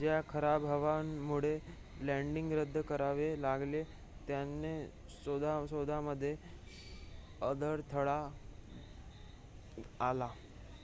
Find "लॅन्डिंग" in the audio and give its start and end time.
2.00-2.52